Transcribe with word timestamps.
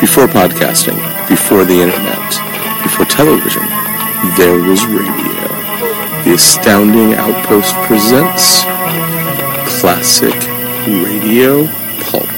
Before 0.00 0.28
podcasting, 0.28 0.96
before 1.28 1.64
the 1.64 1.80
internet, 1.80 2.82
before 2.84 3.04
television, 3.04 3.62
there 4.36 4.56
was 4.56 4.86
radio. 4.86 5.48
The 6.22 6.34
Astounding 6.34 7.14
Outpost 7.14 7.74
presents 7.88 8.62
Classic 9.80 10.34
Radio 10.86 11.66
Pulp. 12.04 12.28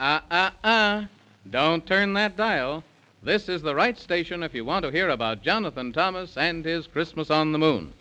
Uh, 0.00 0.20
uh, 0.28 0.50
uh. 0.64 1.04
Don't 1.48 1.86
turn 1.86 2.12
that 2.14 2.36
dial. 2.36 2.82
This 3.22 3.48
is 3.48 3.62
the 3.62 3.76
right 3.76 3.96
station 3.96 4.42
if 4.42 4.52
you 4.52 4.64
want 4.64 4.84
to 4.84 4.90
hear 4.90 5.10
about 5.10 5.42
Jonathan 5.42 5.92
Thomas 5.92 6.36
and 6.36 6.64
his 6.64 6.88
Christmas 6.88 7.30
on 7.30 7.52
the 7.52 7.58
Moon. 7.58 7.92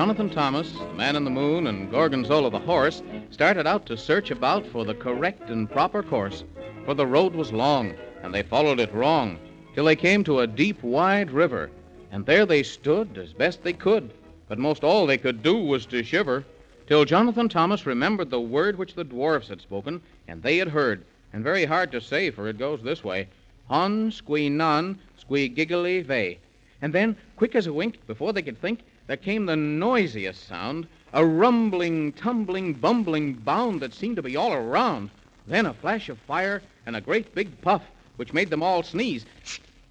Jonathan 0.00 0.30
Thomas, 0.30 0.72
the 0.72 0.94
man 0.94 1.14
in 1.14 1.24
the 1.24 1.30
moon, 1.30 1.66
and 1.66 1.90
Gorgonzola 1.90 2.48
the 2.48 2.58
horse 2.58 3.02
started 3.30 3.66
out 3.66 3.84
to 3.84 3.98
search 3.98 4.30
about 4.30 4.66
for 4.68 4.86
the 4.86 4.94
correct 4.94 5.50
and 5.50 5.70
proper 5.70 6.02
course, 6.02 6.42
for 6.86 6.94
the 6.94 7.06
road 7.06 7.34
was 7.34 7.52
long, 7.52 7.92
and 8.22 8.32
they 8.32 8.42
followed 8.42 8.80
it 8.80 8.94
wrong, 8.94 9.38
till 9.74 9.84
they 9.84 9.94
came 9.94 10.24
to 10.24 10.40
a 10.40 10.46
deep, 10.46 10.82
wide 10.82 11.30
river, 11.30 11.70
and 12.10 12.24
there 12.24 12.46
they 12.46 12.62
stood 12.62 13.18
as 13.18 13.34
best 13.34 13.62
they 13.62 13.74
could, 13.74 14.10
but 14.48 14.58
most 14.58 14.84
all 14.84 15.06
they 15.06 15.18
could 15.18 15.42
do 15.42 15.58
was 15.58 15.84
to 15.84 16.02
shiver, 16.02 16.46
till 16.86 17.04
Jonathan 17.04 17.50
Thomas 17.50 17.84
remembered 17.84 18.30
the 18.30 18.40
word 18.40 18.78
which 18.78 18.94
the 18.94 19.04
dwarfs 19.04 19.48
had 19.48 19.60
spoken, 19.60 20.00
and 20.26 20.42
they 20.42 20.56
had 20.56 20.68
heard, 20.68 21.04
and 21.30 21.44
very 21.44 21.66
hard 21.66 21.92
to 21.92 22.00
say, 22.00 22.30
for 22.30 22.48
it 22.48 22.56
goes 22.56 22.82
this 22.82 23.04
way. 23.04 23.28
Hon, 23.68 24.10
squee 24.12 24.48
non, 24.48 24.98
squee 25.18 25.46
giggly 25.48 26.00
vey. 26.00 26.38
And 26.82 26.94
then, 26.94 27.16
quick 27.36 27.54
as 27.54 27.66
a 27.66 27.72
wink, 27.74 28.06
before 28.06 28.32
they 28.32 28.40
could 28.40 28.58
think, 28.58 28.80
there 29.06 29.18
came 29.18 29.44
the 29.44 29.56
noisiest 29.56 30.46
sound 30.46 30.86
a 31.12 31.26
rumbling, 31.26 32.12
tumbling, 32.12 32.72
bumbling 32.72 33.34
bound 33.34 33.80
that 33.80 33.92
seemed 33.92 34.16
to 34.16 34.22
be 34.22 34.36
all 34.36 34.52
around. 34.52 35.10
Then 35.46 35.66
a 35.66 35.74
flash 35.74 36.08
of 36.08 36.18
fire 36.20 36.62
and 36.86 36.96
a 36.96 37.00
great 37.00 37.34
big 37.34 37.60
puff, 37.60 37.82
which 38.16 38.32
made 38.32 38.48
them 38.48 38.62
all 38.62 38.82
sneeze, 38.82 39.26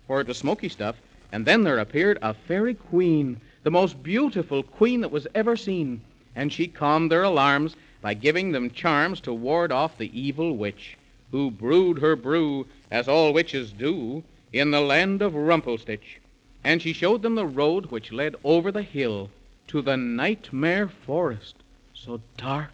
for 0.08 0.22
it 0.22 0.28
was 0.28 0.38
smoky 0.38 0.70
stuff. 0.70 0.96
And 1.32 1.46
then 1.46 1.64
there 1.64 1.78
appeared 1.78 2.18
a 2.22 2.34
fairy 2.34 2.74
queen, 2.74 3.40
the 3.62 3.70
most 3.70 4.02
beautiful 4.02 4.64
queen 4.64 5.02
that 5.02 5.12
was 5.12 5.28
ever 5.36 5.56
seen. 5.56 6.02
And 6.36 6.52
she 6.52 6.68
calmed 6.68 7.12
their 7.12 7.24
alarms 7.24 7.76
by 8.02 8.16
giving 8.16 8.52
them 8.52 8.72
charms 8.72 9.22
to 9.22 9.34
ward 9.34 9.72
off 9.72 9.98
the 9.98 10.20
evil 10.20 10.58
witch, 10.58 10.98
who 11.32 11.52
brewed 11.52 12.00
her 12.00 12.16
brew, 12.16 12.66
as 12.90 13.08
all 13.08 13.32
witches 13.32 13.74
do, 13.74 14.24
in 14.54 14.72
the 14.72 14.82
land 14.82 15.22
of 15.22 15.34
Rumplestitch 15.34 16.18
and 16.64 16.82
she 16.82 16.94
showed 16.94 17.22
them 17.22 17.36
the 17.36 17.46
road 17.46 17.86
which 17.88 18.12
led 18.12 18.36
over 18.44 18.72
the 18.72 18.84
hill 18.84 19.30
to 19.68 19.82
the 19.82 19.96
nightmare 19.96 20.88
forest, 20.88 21.56
so 21.94 22.20
dark 22.38 22.72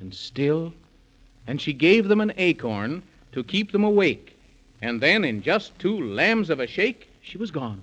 and 0.00 0.14
still. 0.14 0.72
And 1.46 1.60
she 1.60 1.72
gave 1.72 2.08
them 2.08 2.20
an 2.20 2.32
acorn 2.36 3.02
to 3.32 3.42
keep 3.42 3.72
them 3.72 3.84
awake, 3.84 4.36
and 4.80 5.00
then 5.00 5.24
in 5.24 5.42
just 5.42 5.78
two 5.78 5.98
lambs 6.14 6.50
of 6.50 6.60
a 6.60 6.66
shake 6.66 7.08
she 7.22 7.38
was 7.38 7.50
gone. 7.50 7.82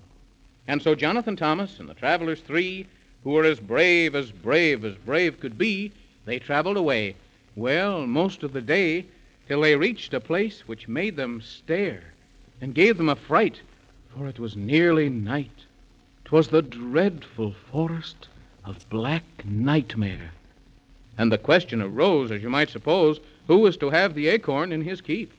And 0.68 0.82
so 0.82 0.96
Jonathan 0.96 1.36
Thomas 1.36 1.80
and 1.80 1.90
the 1.90 1.94
travelers 1.96 2.42
three, 2.42 2.88
who 3.24 3.32
were 3.32 3.44
as 3.44 3.60
brave 3.60 4.16
as 4.16 4.32
brave 4.32 4.86
as 4.86 4.96
brave 4.96 5.40
could 5.40 5.58
be, 5.58 5.92
they 6.26 6.40
traveled 6.40 6.78
away, 6.78 7.16
well, 7.56 8.06
most 8.08 8.44
of 8.44 8.54
the 8.54 8.62
day, 8.62 9.06
till 9.48 9.62
they 9.62 9.76
reached 9.76 10.14
a 10.14 10.20
place 10.20 10.68
which 10.68 10.88
made 10.88 11.18
them 11.18 11.42
stare 11.42 12.14
and 12.62 12.76
gave 12.76 12.98
them 12.98 13.10
a 13.10 13.16
fright 13.16 13.60
for 14.18 14.28
it 14.28 14.40
was 14.40 14.58
nearly 14.58 15.10
night. 15.10 15.66
'Twas 16.26 16.50
the 16.50 16.62
dreadful 16.62 17.54
forest 17.72 18.28
of 18.66 18.90
Black 18.90 19.24
Nightmare. 19.46 20.32
And 21.18 21.32
the 21.32 21.38
question 21.38 21.82
arose, 21.82 22.32
as 22.32 22.42
you 22.42 22.50
might 22.50 22.70
suppose, 22.70 23.20
who 23.48 23.60
was 23.60 23.78
to 23.78 23.90
have 23.90 24.14
the 24.14 24.28
acorn 24.28 24.72
in 24.72 24.82
his 24.82 25.02
keep? 25.02 25.32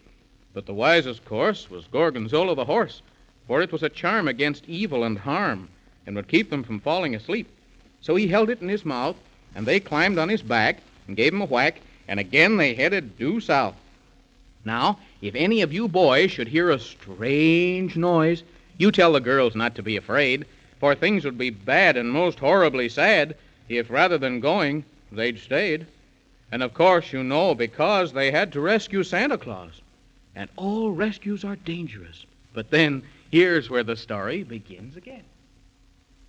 But 0.54 0.66
the 0.66 0.74
wisest 0.74 1.24
course 1.24 1.70
was 1.70 1.86
Gorgonzola 1.86 2.54
the 2.54 2.64
horse, 2.64 3.02
for 3.46 3.62
it 3.62 3.72
was 3.72 3.82
a 3.82 3.88
charm 3.88 4.26
against 4.26 4.68
evil 4.68 5.04
and 5.04 5.18
harm, 5.18 5.68
and 6.06 6.16
would 6.16 6.28
keep 6.28 6.50
them 6.50 6.62
from 6.62 6.80
falling 6.80 7.14
asleep. 7.14 7.48
So 8.00 8.16
he 8.16 8.28
held 8.28 8.50
it 8.50 8.62
in 8.62 8.68
his 8.68 8.84
mouth, 8.84 9.16
and 9.54 9.66
they 9.66 9.80
climbed 9.80 10.18
on 10.18 10.28
his 10.28 10.42
back 10.42 10.78
and 11.06 11.16
gave 11.16 11.32
him 11.32 11.42
a 11.42 11.46
whack, 11.46 11.80
and 12.08 12.18
again 12.18 12.56
they 12.56 12.74
headed 12.74 13.18
due 13.18 13.40
south. 13.40 13.76
Now, 14.64 14.98
if 15.20 15.34
any 15.34 15.62
of 15.62 15.72
you 15.72 15.88
boys 15.88 16.30
should 16.30 16.48
hear 16.48 16.70
a 16.70 16.78
strange 16.78 17.96
noise, 17.96 18.42
you 18.78 18.90
tell 18.90 19.12
the 19.12 19.20
girls 19.20 19.54
not 19.54 19.74
to 19.76 19.82
be 19.82 19.96
afraid, 19.96 20.46
for 20.80 20.94
things 20.94 21.24
would 21.24 21.38
be 21.38 21.50
bad 21.50 21.96
and 21.96 22.10
most 22.10 22.38
horribly 22.38 22.88
sad 22.88 23.36
if 23.68 23.90
rather 23.90 24.18
than 24.18 24.40
going, 24.40 24.84
they'd 25.10 25.38
stayed. 25.38 25.86
And 26.50 26.62
of 26.62 26.74
course, 26.74 27.12
you 27.12 27.22
know, 27.22 27.54
because 27.54 28.12
they 28.12 28.30
had 28.30 28.52
to 28.52 28.60
rescue 28.60 29.02
Santa 29.02 29.38
Claus. 29.38 29.80
And 30.34 30.50
all 30.56 30.90
rescues 30.90 31.44
are 31.44 31.56
dangerous. 31.56 32.24
But 32.52 32.70
then, 32.70 33.02
here's 33.30 33.70
where 33.70 33.82
the 33.82 33.96
story 33.96 34.42
begins 34.42 34.96
again. 34.96 35.22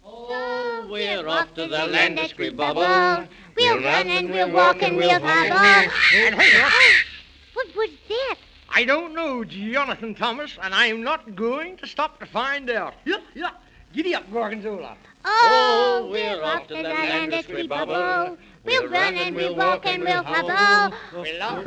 Oh, 0.06 0.88
we're 0.90 1.28
off 1.28 1.54
to 1.56 1.68
the 1.68 1.88
land 1.88 2.20
of 2.20 2.26
Scribubble. 2.30 3.28
We'll 3.56 3.82
run 3.82 4.08
and 4.08 4.30
we'll 4.30 4.52
walk 4.52 4.82
and 4.82 4.98
we'll 4.98 5.20
hobble. 5.20 5.92
And 6.16 6.36
hey, 6.36 6.94
What 7.54 7.76
was 7.76 7.90
that? 8.10 8.36
I 8.76 8.86
don't 8.86 9.14
know, 9.14 9.44
Jonathan 9.44 10.16
Thomas, 10.16 10.58
and 10.60 10.74
I'm 10.74 11.04
not 11.04 11.36
going 11.36 11.78
to 11.78 11.88
stop 11.88 12.20
to 12.20 12.26
find 12.26 12.72
out. 12.72 12.96
Yeah, 13.06 13.18
yeah. 13.36 13.52
Giddy 13.94 14.16
up, 14.16 14.32
Gorgonzola. 14.32 14.98
Oh, 15.24 16.02
oh 16.06 16.10
we're 16.12 16.42
off 16.42 16.68
to 16.70 16.74
the 16.74 16.82
land 16.82 17.34
of 17.36 17.46
Scribubble. 17.46 18.36
We'll 18.66 18.88
run 18.88 19.14
and 19.16 19.36
we'll 19.36 19.56
walk 19.56 19.86
and 19.86 20.02
we'll 20.02 20.24
hobble. 20.24 20.98
We'll 21.14 21.44
off. 21.44 21.64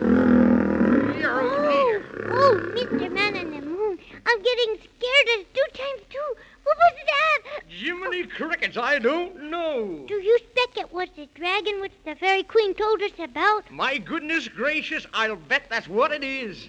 Oh, 1.28 2.03
oh, 2.28 2.72
Mr. 2.75 3.12
Man 3.12 3.37
in 3.37 3.50
the 3.53 3.61
Moon, 3.61 3.99
I'm 4.27 4.43
getting 4.43 4.77
scared 4.77 5.39
as 5.39 5.45
two 5.55 5.66
times 5.75 6.03
two. 6.11 6.34
What 6.65 6.77
was 6.78 6.95
that? 7.06 7.62
Jiminy 7.69 8.27
crickets, 8.27 8.77
I 8.77 8.99
don't 8.99 9.50
know. 9.50 10.05
Do 10.09 10.15
you 10.15 10.37
expect 10.37 10.78
it 10.78 10.93
was 10.93 11.09
the 11.15 11.28
dragon 11.34 11.81
which 11.81 11.93
the 12.05 12.16
fairy 12.16 12.43
queen 12.43 12.75
told 12.75 13.00
us 13.03 13.12
about? 13.21 13.71
My 13.71 13.99
goodness 13.99 14.49
gracious, 14.49 15.06
I'll 15.15 15.37
bet 15.37 15.66
that's 15.71 15.89
what 15.89 16.11
it 16.11 16.25
is. 16.25 16.69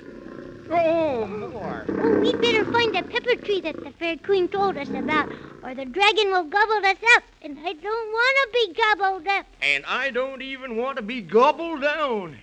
Oh, 0.69 1.25
more. 1.25 1.85
Oh, 1.89 2.19
we'd 2.19 2.41
better 2.41 2.66
find 2.66 2.94
the 2.94 3.03
pepper 3.03 3.35
tree 3.44 3.61
that 3.61 3.81
the 3.83 3.91
fairy 3.91 4.17
queen 4.17 4.47
told 4.47 4.78
us 4.78 4.89
about, 4.89 5.29
or 5.63 5.73
the 5.73 5.85
dragon 5.85 6.31
will 6.31 6.44
gobble 6.44 6.85
us 6.85 6.97
up, 7.16 7.23
and 7.41 7.57
I 7.59 7.73
don't 7.73 8.11
want 8.11 8.38
to 8.41 8.50
be 8.53 8.73
gobbled 8.73 9.27
up. 9.27 9.45
And 9.61 9.85
I 9.85 10.09
don't 10.09 10.41
even 10.41 10.75
want 10.75 10.97
to 10.97 11.01
be 11.03 11.22
gobbled 11.22 11.81
down. 11.81 12.38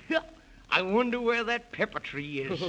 I 0.70 0.82
wonder 0.82 1.20
where 1.20 1.44
that 1.44 1.72
pepper 1.72 2.00
tree 2.00 2.40
is. 2.40 2.60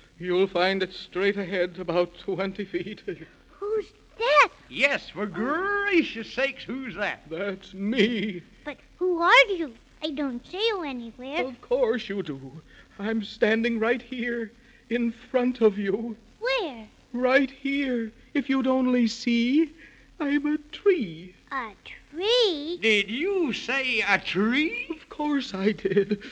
You'll 0.18 0.46
find 0.48 0.82
it 0.82 0.92
straight 0.92 1.36
ahead 1.36 1.78
about 1.78 2.18
20 2.18 2.64
feet. 2.64 3.02
Who's 3.50 3.86
that? 4.18 4.48
yes, 4.68 5.10
for 5.10 5.26
gracious 5.26 6.32
sakes, 6.32 6.64
who's 6.64 6.94
that? 6.96 7.20
That's 7.30 7.74
me. 7.74 8.42
But 8.64 8.78
who 8.98 9.20
are 9.20 9.46
you? 9.48 9.74
I 10.02 10.10
don't 10.10 10.44
see 10.46 10.64
you 10.66 10.82
anywhere. 10.84 11.46
Of 11.46 11.60
course 11.60 12.08
you 12.08 12.22
do. 12.22 12.60
I'm 12.98 13.22
standing 13.22 13.78
right 13.78 14.00
here, 14.00 14.52
in 14.90 15.12
front 15.12 15.60
of 15.60 15.78
you. 15.78 16.16
Where? 16.38 16.86
Right 17.12 17.50
here. 17.50 18.12
If 18.34 18.48
you'd 18.48 18.66
only 18.66 19.06
see, 19.06 19.72
I'm 20.20 20.46
a 20.46 20.58
tree. 20.70 21.34
A 21.52 21.72
tree? 21.84 22.78
Did 22.80 23.10
you 23.10 23.52
say 23.52 24.00
a 24.06 24.18
tree? 24.18 24.86
Of 24.90 25.08
course 25.08 25.54
I 25.54 25.72
did. 25.72 26.22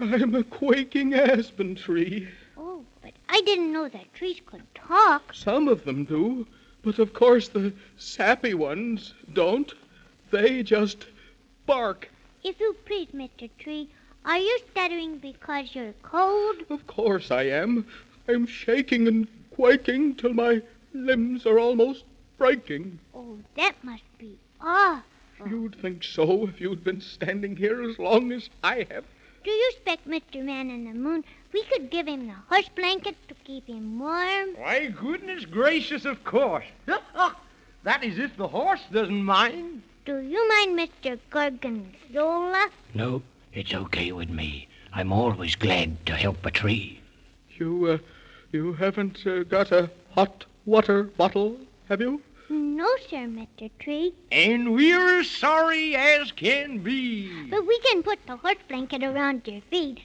I'm 0.00 0.34
a 0.34 0.44
quaking 0.44 1.14
aspen 1.14 1.76
tree. 1.76 2.28
Oh, 2.56 2.84
but 3.02 3.12
I 3.28 3.40
didn't 3.42 3.72
know 3.72 3.88
that 3.88 4.12
trees 4.14 4.40
could 4.44 4.62
talk. 4.74 5.32
Some 5.32 5.68
of 5.68 5.84
them 5.84 6.04
do, 6.04 6.46
but 6.82 6.98
of 6.98 7.12
course 7.14 7.48
the 7.48 7.72
sappy 7.96 8.54
ones 8.54 9.14
don't. 9.32 9.72
They 10.30 10.62
just 10.62 11.06
bark. 11.66 12.10
If 12.42 12.60
you 12.60 12.76
please, 12.84 13.08
Mr. 13.14 13.48
Tree, 13.58 13.88
are 14.24 14.38
you 14.38 14.58
stuttering 14.70 15.18
because 15.18 15.74
you're 15.74 15.94
cold? 16.02 16.56
Of 16.70 16.86
course 16.86 17.30
I 17.30 17.42
am. 17.42 17.86
I'm 18.26 18.46
shaking 18.46 19.06
and 19.06 19.28
quaking 19.50 20.14
till 20.14 20.32
my 20.32 20.62
limbs 20.94 21.44
are 21.46 21.58
almost 21.58 22.04
breaking. 22.38 22.98
Oh, 23.14 23.38
that 23.56 23.74
must 23.82 24.02
be 24.18 24.38
awful. 24.60 25.04
You'd 25.46 25.76
think 25.76 26.02
so 26.02 26.46
if 26.46 26.60
you'd 26.60 26.82
been 26.82 27.00
standing 27.00 27.56
here 27.56 27.82
as 27.82 27.98
long 27.98 28.32
as 28.32 28.48
I 28.62 28.86
have. 28.90 29.04
Do 29.44 29.50
you 29.50 29.72
expect 29.74 30.08
Mr. 30.08 30.42
Man 30.42 30.70
in 30.70 30.84
the 30.84 30.94
Moon 30.94 31.22
we 31.52 31.62
could 31.64 31.90
give 31.90 32.08
him 32.08 32.26
the 32.26 32.34
horse 32.48 32.68
blanket 32.74 33.16
to 33.28 33.34
keep 33.44 33.66
him 33.66 33.98
warm? 33.98 34.54
Why, 34.56 34.86
goodness 34.88 35.44
gracious, 35.44 36.06
of 36.06 36.24
course. 36.24 36.64
that 37.84 38.02
is 38.02 38.18
if 38.18 38.36
the 38.36 38.48
horse 38.48 38.82
doesn't 38.90 39.22
mind. 39.22 39.82
Do 40.06 40.18
you 40.18 40.48
mind, 40.48 40.78
Mr. 40.78 41.18
Gorgonzola? 41.30 42.70
No, 42.94 43.22
it's 43.54 43.72
okay 43.72 44.10
with 44.10 44.28
me. 44.28 44.66
I'm 44.92 45.12
always 45.12 45.54
glad 45.54 46.04
to 46.06 46.14
help 46.14 46.44
a 46.44 46.50
tree. 46.50 47.00
You, 47.56 47.86
uh, 47.86 47.98
you 48.52 48.72
haven't 48.72 49.24
uh, 49.26 49.44
got 49.44 49.70
a 49.70 49.90
hot 50.10 50.44
water 50.66 51.04
bottle, 51.04 51.56
have 51.88 52.00
you? 52.00 52.20
no, 52.48 52.88
sir, 53.08 53.26
Mr. 53.26 53.70
Tree. 53.78 54.12
And 54.30 54.74
we're 54.74 55.20
as 55.20 55.30
sorry 55.30 55.96
as 55.96 56.32
can 56.32 56.78
be. 56.78 57.48
But 57.48 57.66
we 57.66 57.78
can 57.80 58.02
put 58.02 58.18
the 58.26 58.36
horse 58.36 58.58
blanket 58.68 59.02
around 59.02 59.46
your 59.46 59.62
feet. 59.70 60.00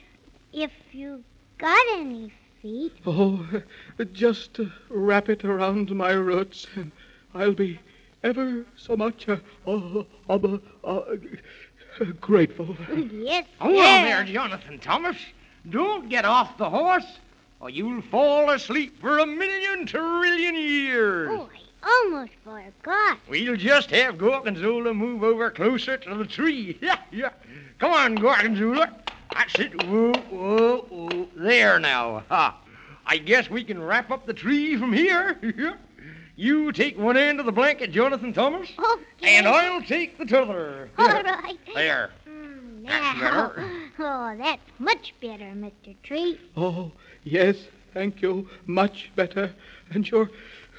If 0.52 0.72
you've 0.92 1.24
got 1.58 1.84
any 1.94 2.32
feet. 2.62 2.92
Oh, 3.06 3.46
just 4.12 4.60
uh, 4.60 4.64
wrap 4.88 5.28
it 5.28 5.44
around 5.44 5.90
my 5.90 6.12
roots, 6.12 6.66
and 6.76 6.92
I'll 7.34 7.54
be 7.54 7.80
ever 8.22 8.64
so 8.76 8.96
much 8.96 9.28
uh, 9.28 9.36
uh, 9.66 10.02
uh, 10.28 10.58
uh, 10.84 11.02
grateful. 12.20 12.76
Yes, 13.12 13.44
sir. 13.46 13.50
Hold 13.64 13.76
on 13.76 14.04
there, 14.04 14.24
Jonathan 14.24 14.78
Thomas. 14.78 15.16
Don't 15.68 16.08
get 16.08 16.24
off 16.24 16.56
the 16.58 16.68
horse, 16.70 17.18
or 17.60 17.70
you'll 17.70 18.02
fall 18.02 18.50
asleep 18.50 19.00
for 19.00 19.18
a 19.18 19.26
million 19.26 19.86
trillion 19.86 20.54
years. 20.54 21.28
Oh, 21.32 21.48
I 21.82 21.88
almost 22.06 22.32
forgot. 22.44 23.18
We'll 23.28 23.56
just 23.56 23.90
have 23.90 24.18
Gorgonzola 24.18 24.94
move 24.94 25.22
over 25.22 25.50
closer 25.50 25.96
to 25.98 26.14
the 26.14 26.26
tree. 26.26 26.78
Yeah, 26.82 26.98
yeah. 27.10 27.30
Come 27.78 27.92
on, 27.92 28.14
Gorgonzola. 28.14 28.90
That's 29.32 29.58
it. 29.58 29.82
Whoa, 29.84 30.12
whoa, 30.30 30.78
whoa. 30.88 31.28
There 31.36 31.78
now. 31.78 32.24
Ha. 32.28 32.56
I 33.06 33.18
guess 33.18 33.50
we 33.50 33.64
can 33.64 33.82
wrap 33.82 34.10
up 34.10 34.26
the 34.26 34.34
tree 34.34 34.76
from 34.76 34.92
here. 34.92 35.38
Yeah. 36.36 36.44
You 36.44 36.72
take 36.72 36.98
one 36.98 37.16
end 37.16 37.40
of 37.40 37.46
the 37.46 37.52
blanket, 37.52 37.92
Jonathan 37.92 38.32
Thomas, 38.32 38.68
Okay. 38.78 39.36
and 39.36 39.46
I'll 39.46 39.82
take 39.82 40.18
the 40.18 40.24
t'other. 40.24 40.90
All 40.98 41.06
right. 41.06 41.58
There. 41.74 42.10
Mm, 42.28 42.86
That's 42.86 43.20
better. 43.20 43.66
Oh, 44.02 44.34
that's 44.38 44.62
much 44.78 45.12
better, 45.20 45.44
Mr. 45.54 45.94
Tree. 46.02 46.40
Oh, 46.56 46.90
yes, 47.22 47.56
thank 47.92 48.22
you. 48.22 48.48
Much 48.66 49.10
better. 49.14 49.52
And 49.90 50.08
you're 50.08 50.30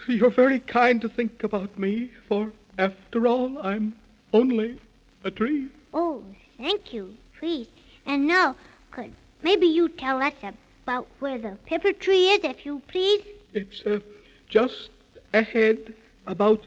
you're 0.08 0.32
very 0.32 0.60
kind 0.60 1.00
to 1.02 1.10
think 1.10 1.44
about 1.44 1.78
me, 1.78 2.10
for 2.28 2.52
after 2.80 3.28
all, 3.28 3.60
I'm 3.60 3.94
only 4.34 4.80
a 5.24 5.30
tree. 5.30 5.68
Oh, 5.94 6.24
thank 6.58 6.92
you, 6.94 7.16
please. 7.38 7.68
And 8.08 8.26
now, 8.26 8.56
could 8.90 9.14
maybe 9.44 9.68
you 9.68 9.88
tell 9.90 10.20
us 10.24 10.34
about 10.84 11.06
where 11.20 11.38
the 11.38 11.58
pepper 11.68 11.94
tree 11.94 12.30
is, 12.30 12.44
if 12.44 12.66
you 12.66 12.82
please? 12.88 13.22
It's 13.54 13.84
uh, 13.86 14.00
just 14.50 14.90
ahead 15.34 15.94
about 16.28 16.66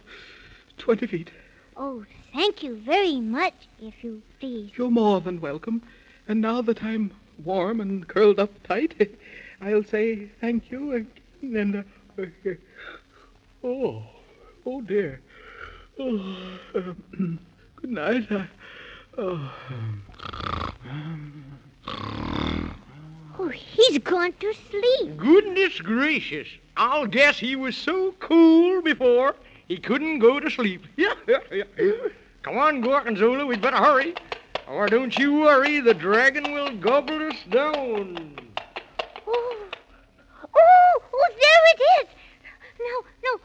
twenty 0.78 1.06
feet. 1.06 1.30
Oh, 1.76 2.04
thank 2.32 2.62
you 2.62 2.76
very 2.76 3.20
much, 3.20 3.54
if 3.80 4.02
you 4.02 4.22
please. 4.40 4.70
You're 4.76 4.90
more 4.90 5.20
than 5.20 5.40
welcome. 5.40 5.82
And 6.28 6.40
now 6.40 6.62
that 6.62 6.82
I'm 6.82 7.12
warm 7.44 7.80
and 7.80 8.06
curled 8.06 8.38
up 8.38 8.50
tight, 8.62 9.16
I'll 9.60 9.84
say 9.84 10.28
thank 10.40 10.70
you 10.70 10.92
again. 10.92 11.08
And 11.42 11.84
uh, 12.18 12.22
uh, 12.22 12.54
oh, 13.62 14.02
oh 14.64 14.80
dear. 14.80 15.20
Oh, 15.98 16.36
um, 16.74 17.38
good 17.76 17.90
night. 17.90 18.30
Uh, 18.30 18.44
oh. 19.18 19.52
Oh, 23.38 23.48
he's 23.48 23.98
gone 23.98 24.32
to 24.40 24.54
sleep. 24.70 25.16
Goodness 25.16 25.80
gracious. 25.80 26.48
I'll 26.76 27.06
guess 27.06 27.38
he 27.38 27.56
was 27.56 27.76
so 27.76 28.03
cool 28.24 28.80
before 28.80 29.36
he 29.68 29.76
couldn't 29.76 30.18
go 30.18 30.40
to 30.40 30.50
sleep. 30.50 30.86
Come 32.42 32.58
on, 32.58 32.80
Gorgonzola, 32.80 33.46
we'd 33.46 33.60
better 33.60 33.76
hurry. 33.76 34.14
Or 34.66 34.86
don't 34.86 35.16
you 35.18 35.40
worry, 35.40 35.80
the 35.80 35.94
dragon 35.94 36.52
will 36.52 36.74
gobble 36.76 37.22
us 37.28 37.36
down. 37.50 38.36
Oh, 39.26 39.56
oh, 40.54 41.02
oh, 41.14 41.28
there 41.30 41.64
it 41.72 41.80
is. 42.00 42.08
No, 42.80 43.04
no. 43.24 43.40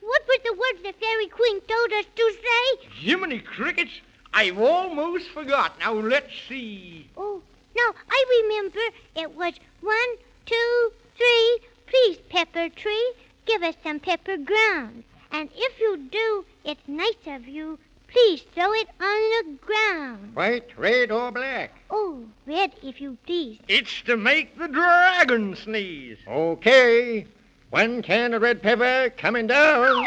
What 0.00 0.22
was 0.26 0.40
the 0.44 0.52
words 0.52 0.82
the 0.82 0.92
fairy 1.00 1.28
queen 1.28 1.60
told 1.62 1.92
us 1.92 2.04
to 2.14 2.32
say? 2.32 2.88
Jiminy 3.00 3.40
crickets, 3.40 3.92
I've 4.34 4.58
almost 4.58 5.28
forgot. 5.30 5.78
Now 5.78 5.94
let's 5.94 6.32
see. 6.48 7.08
Oh, 7.16 7.40
no, 7.76 7.94
I 8.10 8.42
remember. 8.42 8.80
It 9.16 9.34
was 9.36 9.54
one, 9.80 10.16
two, 10.44 10.92
three. 11.16 11.58
Please, 11.86 12.18
pepper 12.28 12.68
tree, 12.68 13.12
give 13.48 13.62
us 13.62 13.74
some 13.82 13.98
pepper 13.98 14.36
ground. 14.36 15.02
And 15.32 15.48
if 15.56 15.80
you 15.80 15.96
do, 16.12 16.44
it's 16.64 16.86
nice 16.86 17.26
of 17.26 17.48
you. 17.48 17.78
Please 18.08 18.42
throw 18.54 18.72
it 18.72 18.88
on 19.00 19.46
the 19.46 19.58
ground. 19.64 20.34
White, 20.34 20.70
red, 20.76 21.10
or 21.10 21.32
black? 21.32 21.72
Oh, 21.90 22.24
red, 22.46 22.72
if 22.82 23.00
you 23.00 23.16
please. 23.26 23.58
It's 23.66 24.02
to 24.02 24.16
make 24.16 24.58
the 24.58 24.68
dragon 24.68 25.56
sneeze. 25.56 26.18
Okay. 26.26 27.26
One 27.70 28.02
can 28.02 28.34
of 28.34 28.42
red 28.42 28.62
pepper 28.62 29.12
coming 29.16 29.46
down. 29.46 30.04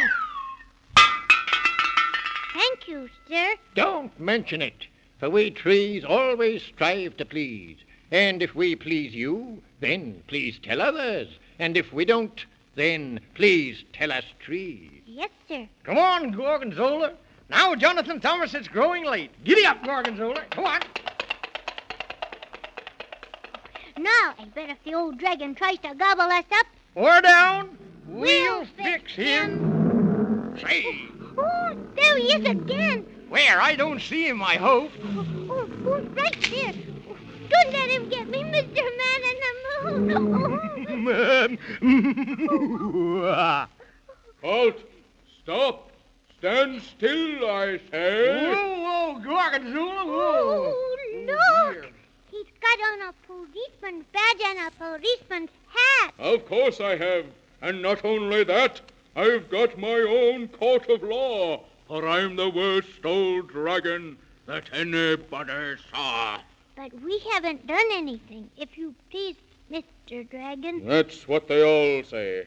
Thank 2.54 2.88
you, 2.88 3.10
sir. 3.28 3.56
Don't 3.76 4.20
mention 4.20 4.62
it, 4.62 4.86
for 5.20 5.30
we 5.30 5.52
trees 5.52 6.04
always 6.04 6.64
strive 6.64 7.18
to 7.18 7.26
please. 7.26 7.78
And 8.12 8.42
if 8.44 8.56
we 8.56 8.76
please 8.76 9.14
you, 9.14 9.62
then 9.80 10.22
please 10.28 10.60
tell 10.62 10.82
others. 10.82 11.28
And 11.60 11.78
if 11.78 11.94
we 11.94 12.04
don't, 12.06 12.46
then 12.76 13.20
please 13.36 13.84
tell 13.94 14.12
us 14.12 14.24
trees. 14.40 15.02
Yes, 15.06 15.30
sir. 15.48 15.68
Come 15.84 15.98
on, 15.98 16.32
Gorgonzola. 16.32 17.14
Now, 17.50 17.76
Jonathan 17.76 18.20
Thomas, 18.22 18.54
it's 18.54 18.68
growing 18.70 19.06
late. 19.06 19.32
Giddy 19.44 19.66
up, 19.66 19.84
Gorgonzola. 19.84 20.42
Come 20.52 20.66
on. 20.66 20.80
Now, 23.98 24.34
I 24.40 24.46
bet 24.56 24.70
if 24.70 24.82
the 24.84 24.94
old 24.96 25.18
dragon 25.18 25.54
tries 25.54 25.78
to 25.80 25.94
gobble 25.96 26.22
us 26.32 26.46
up. 26.54 26.66
Or 26.96 27.22
down. 27.22 27.78
We'll, 28.08 28.22
We'll 28.60 28.66
fix 28.78 29.14
fix 29.14 29.14
him. 29.16 30.58
Say, 30.62 30.86
Oh, 31.38 31.78
there 31.96 32.18
he 32.18 32.34
is 32.34 32.46
again. 32.50 33.06
where? 33.30 33.62
I 33.62 33.76
don't 33.76 34.02
see 34.02 34.28
him, 34.28 34.42
I 34.42 34.56
hope. 34.56 34.92
Oh, 35.04 35.26
oh, 35.50 35.70
oh, 35.86 36.00
right 36.14 36.42
there. 36.50 36.74
Oh, 37.10 37.16
don't 37.50 37.74
let 37.74 37.90
him 37.90 38.10
get 38.10 38.28
me, 38.30 38.44
Mr. 38.44 38.84
Man 38.98 39.22
in 39.30 40.10
the 40.10 40.14
Moon. 40.18 40.68
Halt! 44.44 44.78
Stop! 45.44 45.92
Stand 46.40 46.82
still, 46.82 47.48
I 47.50 47.80
say. 47.92 48.52
whoa, 48.54 48.82
whoa, 48.82 49.20
Gorgonzola, 49.24 50.06
whoa. 50.06 50.14
Oh, 50.14 50.74
Oh, 50.74 50.98
look. 51.26 51.84
dear. 51.84 51.90
He's 52.32 52.48
got 52.62 52.80
on 52.94 53.02
a 53.10 53.14
policeman's 53.28 54.06
badge 54.12 54.42
and 54.48 54.60
a 54.68 54.72
policeman's 54.78 55.52
hat. 55.68 56.14
Of 56.18 56.46
course 56.48 56.80
I 56.80 56.96
have. 56.96 57.26
And 57.62 57.82
not 57.82 58.04
only 58.04 58.44
that, 58.46 58.82
I've 59.16 59.50
got 59.52 59.78
my 59.78 60.00
own 60.00 60.48
court 60.48 60.90
of 60.90 61.04
law, 61.04 61.62
for 61.88 62.08
I'm 62.08 62.36
the 62.36 62.50
worst 62.50 63.06
old 63.06 63.50
dragon 63.50 64.18
that 64.48 64.64
anybody 64.74 65.76
saw. 65.94 66.40
But 66.76 66.92
we 67.02 67.20
haven't 67.34 67.68
done 67.68 67.86
anything, 67.92 68.50
if 68.58 68.76
you 68.78 68.96
please, 69.12 69.36
Mr. 69.72 70.30
Dragon. 70.30 70.86
That's 70.86 71.28
what 71.28 71.48
they 71.48 71.64
all 71.64 72.04
say. 72.04 72.46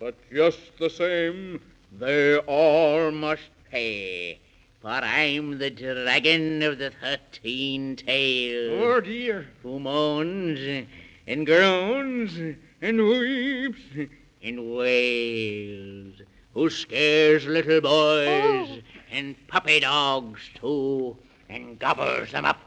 But 0.00 0.14
just 0.32 0.58
the 0.78 0.88
same, 0.88 1.60
they 1.98 2.38
all 2.38 3.10
must 3.10 3.42
Pay, 3.70 4.38
for 4.82 4.88
I'm 4.90 5.56
the 5.58 5.70
dragon 5.70 6.62
of 6.62 6.76
the 6.78 6.90
thirteen 6.90 7.96
tails, 7.96 8.80
Oh, 8.82 9.00
dear. 9.00 9.46
who 9.62 9.80
moans 9.80 10.86
and 11.26 11.46
groans 11.46 12.36
and 12.82 12.98
weeps 13.08 13.80
and 14.42 14.74
wails, 14.76 16.20
who 16.52 16.68
scares 16.68 17.46
little 17.46 17.80
boys 17.80 18.68
Oh. 18.70 18.78
and 19.10 19.36
puppy 19.48 19.80
dogs 19.80 20.40
too, 20.54 21.16
and 21.48 21.78
gobbles 21.78 22.32
them 22.32 22.44
up 22.44 22.60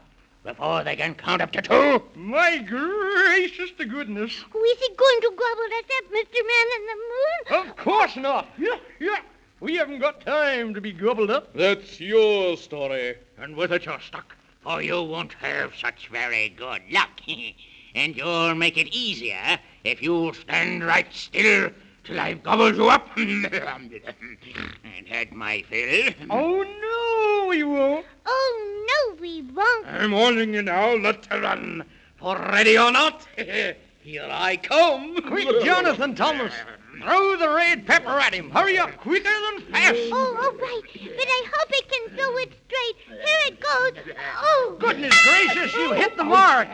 before 0.46 0.84
they 0.84 0.94
can 0.94 1.14
count 1.14 1.42
up 1.42 1.50
to 1.50 1.60
two. 1.60 2.02
My 2.14 2.58
gracious 2.58 3.72
to 3.78 3.84
goodness. 3.84 4.32
Who 4.50 4.62
is 4.62 4.78
he 4.78 4.94
going 4.96 5.20
to 5.22 5.30
gobble 5.36 5.76
us 5.76 5.84
up, 5.98 6.04
Mr. 6.12 6.40
Man 6.46 6.66
in 6.76 6.86
the 6.86 6.96
Moon? 7.10 7.68
Of 7.68 7.76
course 7.76 8.16
not. 8.16 8.48
Yeah, 8.56 8.78
yeah. 9.00 9.18
We 9.58 9.74
haven't 9.74 9.98
got 9.98 10.20
time 10.20 10.72
to 10.74 10.80
be 10.80 10.92
gobbled 10.92 11.30
up. 11.30 11.52
That's 11.52 12.00
your 12.00 12.56
story. 12.56 13.16
And 13.38 13.56
with 13.56 13.72
it 13.72 13.86
you're 13.86 14.00
stuck, 14.00 14.36
for 14.62 14.80
you 14.80 15.02
won't 15.02 15.32
have 15.34 15.74
such 15.74 16.08
very 16.08 16.50
good 16.50 16.82
luck. 16.90 17.20
and 17.94 18.16
you'll 18.16 18.54
make 18.54 18.76
it 18.76 18.94
easier 18.94 19.58
if 19.82 20.00
you'll 20.00 20.34
stand 20.34 20.84
right 20.84 21.12
still 21.12 21.70
till 22.04 22.20
I've 22.20 22.42
gobbled 22.44 22.76
you 22.76 22.88
up 22.88 23.08
and 23.16 25.08
had 25.08 25.32
my 25.32 25.62
fill. 25.62 26.12
Oh, 26.30 26.62
no, 26.62 27.48
we 27.48 27.64
won't. 27.64 28.06
Oh, 28.24 28.70
no, 28.70 28.75
we 29.20 29.42
won't. 29.42 29.86
I'm 29.86 30.12
warning 30.12 30.54
you 30.54 30.62
now 30.62 30.96
not 30.96 31.22
to 31.24 31.40
run, 31.40 31.84
for 32.16 32.36
ready 32.36 32.78
or 32.78 32.90
not, 32.92 33.26
here 33.36 34.28
I 34.30 34.56
come. 34.56 35.20
Quick, 35.22 35.64
Jonathan 35.64 36.14
Thomas. 36.14 36.52
Throw 37.02 37.36
the 37.36 37.50
red 37.50 37.86
pepper 37.86 38.18
at 38.18 38.32
him. 38.32 38.50
Hurry 38.50 38.78
up, 38.78 38.96
quicker 38.96 39.24
than 39.24 39.60
fast. 39.70 39.98
Oh, 40.12 40.36
all 40.40 40.58
right. 40.58 40.82
But 40.94 41.26
I 41.28 41.46
hope 41.54 41.68
it 41.70 41.88
can 41.90 42.16
throw 42.16 42.36
it 42.38 42.52
straight. 42.66 43.18
Here 43.18 43.38
it 43.46 43.60
goes. 43.60 44.14
Oh. 44.38 44.76
Goodness 44.78 45.14
gracious, 45.22 45.74
you 45.74 45.92
hit 45.92 46.16
the 46.16 46.24
mark. 46.24 46.68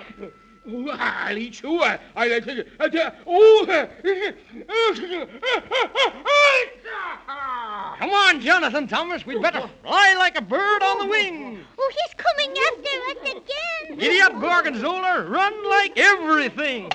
Come 7.99 8.11
on, 8.11 8.33
on, 8.33 8.41
Jonathan 8.41 8.87
Thomas. 8.87 9.27
We'd 9.27 9.43
better 9.43 9.69
fly 9.83 10.15
like 10.19 10.39
a 10.39 10.43
bird 10.43 10.83
on 10.83 10.99
the 10.99 11.07
wing. 11.07 11.65
Oh, 11.79 11.93
he's 11.93 12.15
coming 12.15 12.51
after 12.51 12.99
us 13.11 13.31
again. 13.31 13.99
Giddy 13.99 14.21
up, 14.21 14.41
Gorgonzola. 14.41 15.27
Run 15.29 15.69
like 15.69 15.99
everything. 15.99 16.91